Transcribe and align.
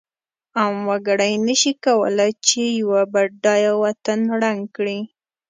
عام 0.59 0.77
وګړی 0.89 1.33
نشی 1.47 1.71
کولای 1.85 2.31
چې 2.45 2.61
یو 2.79 2.91
بډایه 3.13 3.73
وطن 3.83 4.19
ړنګ 4.39 4.61
کړی. 4.75 4.99